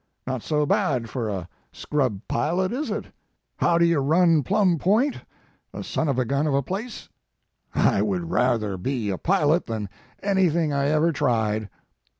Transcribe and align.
Not 0.25 0.41
so 0.41 0.65
bad, 0.65 1.11
for 1.11 1.29
a 1.29 1.47
scrub 1.71 2.21
pilot, 2.27 2.73
is 2.73 2.89
it? 2.89 3.05
How 3.57 3.77
do 3.77 3.85
you 3.85 3.99
run 3.99 4.41
Plutn 4.41 4.79
Point 4.79 5.17
a 5.75 5.83
son 5.83 6.07
of 6.09 6.27
gun 6.27 6.47
of 6.47 6.55
a 6.55 6.63
place? 6.63 7.07
I 7.75 8.01
would 8.01 8.31
rather 8.31 8.77
be 8.77 9.11
a 9.11 9.19
pilot 9.19 9.67
than 9.67 9.89
anything 10.23 10.73
I 10.73 10.87
ever 10.87 11.11
tried." 11.11 11.69